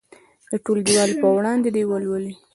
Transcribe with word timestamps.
د 0.49 0.51
ټولګیوالو 0.63 1.15
په 1.21 1.27
وړاندې 1.35 1.69
دې 1.75 1.83
ولولي. 1.87 2.33